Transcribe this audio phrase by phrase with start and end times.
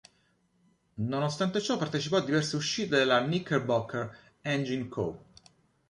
[0.97, 5.23] Nonostante ciò partecipò a diverse uscite della "Knickerbocker Engine Co.